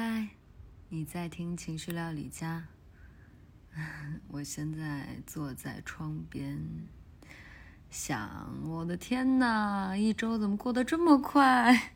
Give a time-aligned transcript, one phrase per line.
[0.00, 0.28] 嗨，
[0.90, 2.68] 你在听情绪料理家？
[4.30, 6.56] 我现在坐在窗边，
[7.90, 11.94] 想，我的天哪，一周怎么过得这么快？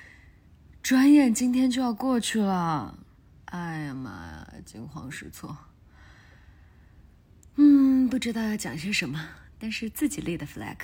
[0.82, 2.98] 转眼今天就要过去了，
[3.44, 5.58] 哎呀妈呀，惊慌失措。
[7.56, 9.22] 嗯，不知道要讲些什么，
[9.58, 10.78] 但是自己立的 flag，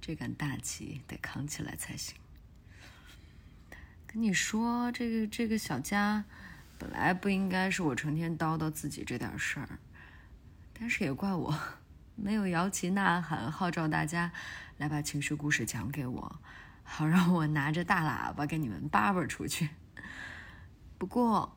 [0.00, 2.14] 这杆大旗得扛起来才行。
[4.18, 6.24] 你说，这个这个小家，
[6.78, 9.78] 本来不应该是我成天叨叨自己这点事儿，
[10.72, 11.54] 但是也怪我，
[12.14, 14.32] 没有摇旗呐喊，号召大家
[14.78, 16.40] 来把情绪故事讲给我，
[16.82, 19.68] 好让我拿着大喇叭给你们叭叭出去。
[20.96, 21.54] 不过，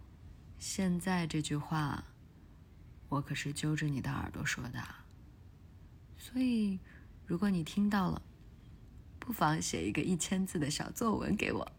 [0.58, 2.03] 现在这句话，
[3.08, 4.84] 我可是揪着你的耳朵说的，
[6.17, 6.78] 所以，
[7.26, 8.22] 如果你听到了，
[9.17, 11.72] 不妨写一个一千字的小作文给我。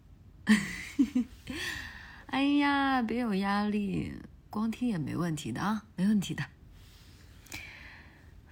[2.27, 4.13] 哎呀，别有压力，
[4.49, 6.45] 光听也没问题的啊，没问题的。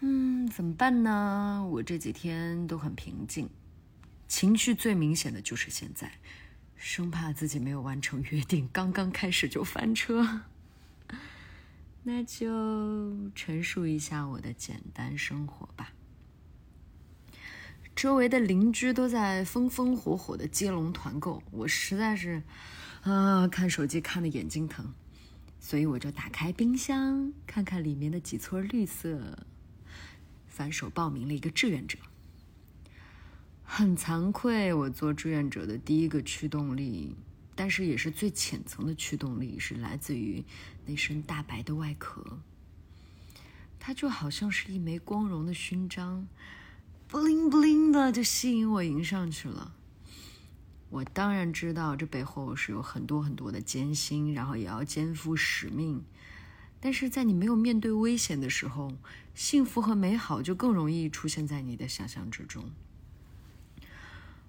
[0.00, 1.66] 嗯，怎么办呢？
[1.70, 3.48] 我这几天都很平静，
[4.26, 6.12] 情绪最明显的就是现在，
[6.76, 10.42] 生怕自己没有完成约定，刚刚开始就翻车。
[12.04, 15.92] 那就陈述一下我的简单生活吧。
[17.98, 22.40] 周围的邻居都在风风火火的接龙团购，我实在是，
[23.02, 24.94] 啊，看手机看的眼睛疼，
[25.58, 29.44] 所以我就打开冰箱看看里面的几撮绿色，
[30.46, 31.98] 反手报名了一个志愿者。
[33.64, 37.16] 很惭愧，我做志愿者的第一个驱动力，
[37.56, 40.44] 但是也是最浅层的驱动力，是来自于
[40.86, 42.38] 那身大白的外壳，
[43.80, 46.28] 它就好像是一枚光荣的勋章。
[47.08, 49.72] 不灵不灵的就吸引我迎上去了。
[50.90, 56.04] 我当然知道这背后是有很多很多的艰辛，然后也要肩负使命。
[56.80, 58.92] 但是在你没有面对危险的时候，
[59.34, 62.70] 幸福和美好就更容易出现在你的想象之中。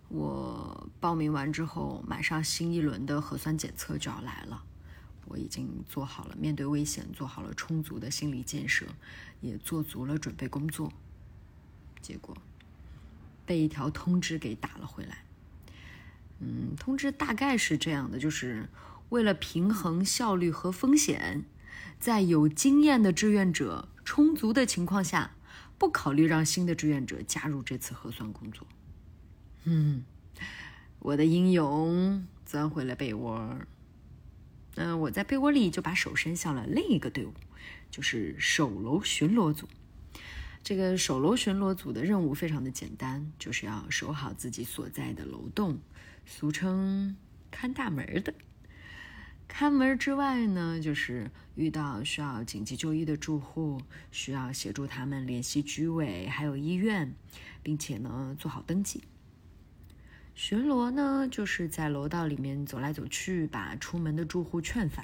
[0.10, 4.62] 我报名完之后，马上新一轮的核酸检测就要来了。
[5.28, 8.86] 我已经做好了面对危险，做好了充足的心理建设，
[9.40, 10.92] 也做足了准备工作。
[12.02, 12.36] 结果。
[13.50, 15.24] 被一条通知给打了回来。
[16.38, 18.70] 嗯，通知大概是这样的，就是
[19.10, 21.46] 为了平衡效率和风险，
[22.00, 25.32] 在有经验的志愿者充足的情况下，
[25.80, 28.68] 不考虑让新的志愿者加入这次核酸工作。
[29.64, 30.04] 嗯，
[31.00, 33.58] 我的英勇钻回了被窝。
[34.76, 37.34] 嗯，我在被窝里就把手伸向了另一个队伍，
[37.90, 39.68] 就是守楼巡逻组。
[40.64, 45.80] 这个守楼巡逻组的任务非常的简单，就是要守好自己所在的楼栋，
[46.26, 47.16] 俗称
[47.50, 48.34] 看大门的。
[49.48, 53.82] 看门之外呢，就是遇到需要紧急就医的住户，
[54.12, 57.16] 需要协助他们联系居委还有医院，
[57.64, 59.04] 并且呢做好登记。
[60.36, 65.04] 巡逻呢，就是在楼道里面走来走去，把出门的住户劝返。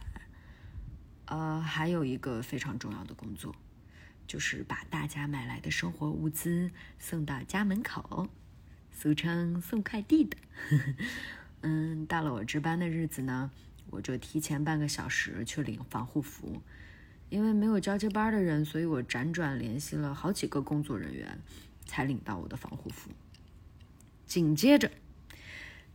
[1.26, 3.56] 呃，还有一个非常重要的工作。
[4.28, 8.28] 就是把大家买来的生活物资送到家门口，
[8.92, 10.38] 俗称送快递的。
[11.62, 13.52] 嗯，到了我值班的日子呢，
[13.90, 16.62] 我就提前半个小时去领防护服。
[17.30, 21.40] 因为没有交接班的人，所以我辗转联系了好几个工作人员，
[21.86, 23.10] 才领到我的防护服。
[24.28, 24.92] 紧接着，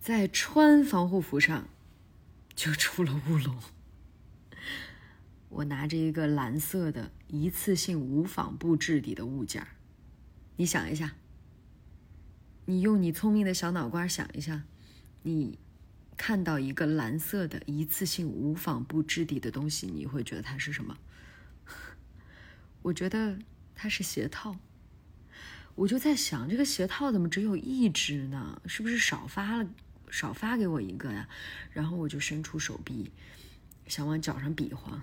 [0.01, 1.69] 在穿防护服上
[2.57, 3.57] 就出了乌龙。
[5.51, 9.69] 我拿着一个蓝色的一次性无纺布质地的物件儿
[10.57, 11.15] 你想一下，
[12.67, 14.63] 你用你聪明的小脑瓜想一下，
[15.23, 15.59] 你
[16.17, 20.99] 看到一个蓝色的一次性无纺布质地的东西，你会觉得它是什么？
[22.83, 23.39] 我觉得
[23.75, 24.57] 它是鞋套。
[25.77, 28.61] 我就在想，这个鞋套怎么只有一只呢？
[28.67, 29.71] 是不是少发了，
[30.11, 31.27] 少发给我一个呀？
[31.73, 33.11] 然后我就伸出手臂，
[33.87, 35.03] 想往脚上比划。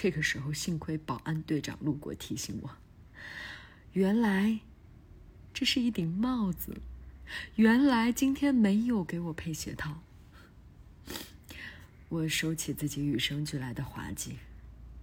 [0.00, 2.70] 这个时候，幸亏保安队长路过提醒我，
[3.94, 4.60] 原来
[5.52, 6.80] 这是一顶帽子。
[7.56, 10.00] 原来今天没有给我配鞋套。
[12.08, 14.36] 我收起自己与生俱来的滑稽，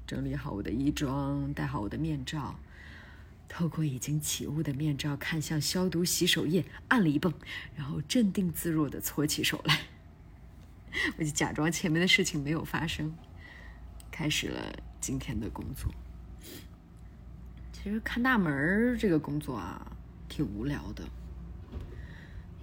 [0.07, 2.57] 整理好我的衣装，戴好我的面罩，
[3.49, 7.33] 透过已经起雾的面罩看向消毒洗手液，按了一泵，
[7.75, 9.87] 然后镇定自若的搓起手来。
[11.19, 13.13] 我就假装前面的事情没有发生。
[14.17, 15.93] 开始了今天的工作。
[17.73, 19.91] 其实看大门这个工作啊，
[20.29, 21.03] 挺无聊的。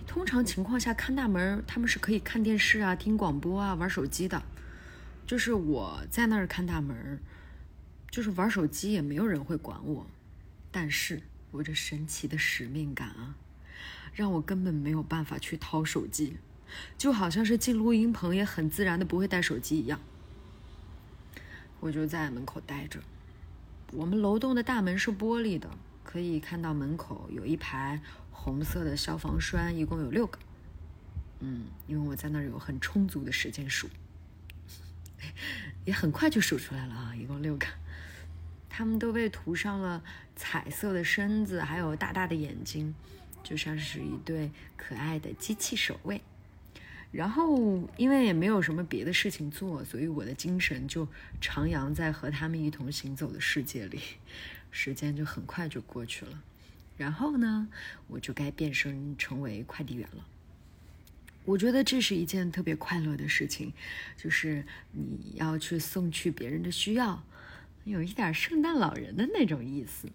[0.07, 4.43] 通常情况下看大门，他们是可以看电视啊、听广播啊、玩手机的。
[5.27, 7.21] 就是我在那儿看大门，
[8.11, 10.07] 就是玩手机也没有人会管我，
[10.71, 11.21] 但是
[11.51, 13.37] 我这神奇的使命感啊，
[14.15, 16.39] 让我根本没有办法去掏手机，
[16.97, 20.01] 就好像是进录音棚也很自然的不会带手机一样。
[21.83, 23.01] 我就在门口待着。
[23.91, 25.69] 我们楼栋的大门是玻璃的，
[26.05, 28.01] 可以看到门口有一排
[28.31, 30.39] 红色的消防栓，一共有六个。
[31.41, 33.91] 嗯，因为我在那儿有很充足的时间数。
[35.85, 37.67] 也很快就数出来了啊，一共六个。
[38.69, 40.05] 他们都被涂上了
[40.37, 42.95] 彩色的身子，还有大大的眼睛，
[43.43, 46.23] 就像是一对可爱的机器守卫。
[47.13, 51.07] 然后，因为也没有什么别的事情做，所以我的精神就
[51.43, 54.01] 徜徉在和他们一同行走的世界里，
[54.71, 56.43] 时间就很快就过去了。
[56.97, 57.69] 然后呢，
[58.09, 60.27] 我就该变身成为快递员了。
[61.45, 63.73] 我觉得这是一件特别快乐的事情，
[64.17, 67.23] 就是你要去送去别人的需要，
[67.85, 70.09] 有一点圣诞老人的那种意思。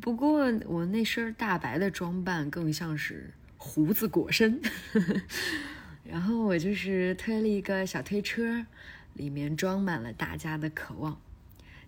[0.00, 4.60] 不过我那身大白的装扮更像是胡子裹身，
[6.08, 8.66] 然后我就是推了一个小推车，
[9.14, 11.20] 里面装满了大家的渴望。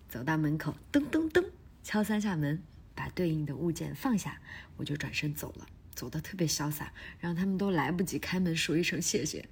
[0.07, 1.45] 走到门口，噔噔噔，
[1.83, 2.61] 敲三下门，
[2.95, 4.39] 把对应的物件放下，
[4.77, 5.67] 我就转身走了。
[5.93, 9.45] 走的特别潇洒，让他们都来不及开门说一声谢谢，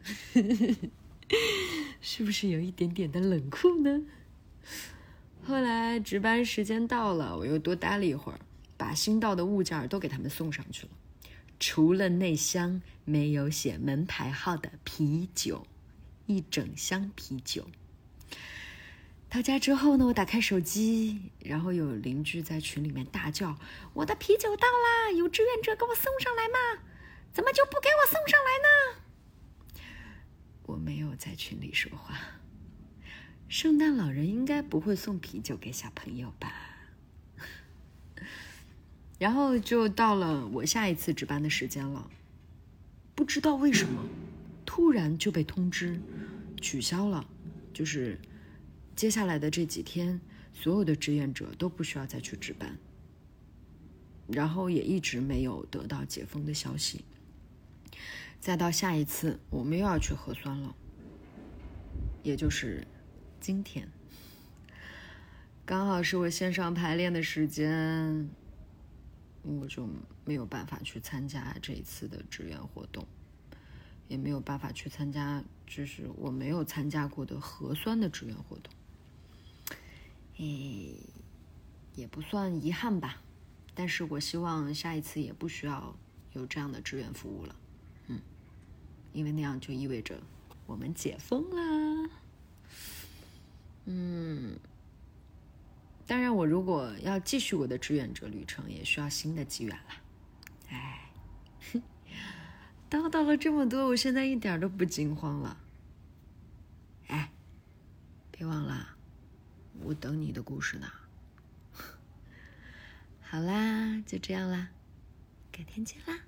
[1.99, 4.01] 是不是有一点点的冷酷呢？
[5.45, 8.39] 后来值班时间到了，我又多待了一会儿，
[8.77, 10.89] 把新到的物件都给他们送上去了，
[11.59, 15.65] 除了那箱没有写门牌号的啤酒，
[16.25, 17.67] 一整箱啤酒。
[19.29, 23.57] 到家之后呢，我打开手机，然后有邻居在群里面大叫
[23.93, 25.11] ：“我的啤酒到啦！
[25.11, 26.83] 有志愿者给我送上来吗？
[27.33, 29.81] 怎么就不给我送上来呢？”
[30.67, 32.17] 我没有在群里说话。
[33.49, 36.66] 圣诞老人应该不会送啤酒给小朋友吧？
[39.17, 42.09] 然后就到了我下一次值班的时间了，
[43.15, 44.03] 不知道为什么，
[44.65, 45.99] 突然就被通知
[46.61, 47.27] 取消了，
[47.73, 48.19] 就是。
[48.95, 50.19] 接下来的这几天，
[50.55, 52.79] 所有的志愿者都不需要再去值班，
[54.27, 57.05] 然后也一直没有得到解封的消息。
[58.39, 60.75] 再到下一次，我们又要去核酸了，
[62.23, 62.87] 也就是
[63.39, 63.87] 今天，
[65.63, 68.27] 刚好是我线上排练的时间，
[69.47, 69.87] 我就
[70.25, 73.07] 没有办法去参加这一次的志愿活动。
[74.09, 78.73] 也没有办法去参加，就是我没有参加过的核酸的志愿活动。
[80.37, 80.95] 诶，
[81.93, 83.21] 也不算遗憾吧，
[83.75, 85.93] 但是我希望下一次也不需要
[86.31, 87.55] 有这样的志愿服务了，
[88.07, 88.21] 嗯，
[89.11, 90.21] 因为那样就意味着
[90.65, 92.09] 我们解封啦，
[93.83, 94.57] 嗯，
[96.37, 99.93] 我如果要继续我的志愿者旅程，也需要新的机缘了，
[100.69, 101.11] 哎，
[102.87, 105.57] 叨叨了这么多，我现在一点都不惊慌了，
[107.07, 107.31] 哎，
[108.29, 108.95] 别忘了。
[109.81, 110.87] 我等你的故事呢。
[113.21, 114.69] 好啦，就这样啦，
[115.51, 116.26] 改天见啦。